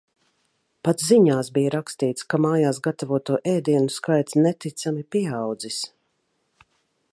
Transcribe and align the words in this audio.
Pat 0.87 1.03
ziņās 1.07 1.51
bija 1.57 1.73
rakstīts, 1.75 2.25
ka 2.33 2.39
mājās 2.45 2.79
gatavoto 2.87 3.37
ēdienu 3.53 3.93
skaits 3.99 4.41
neticami 4.49 5.07
pieaudzis. 5.17 5.81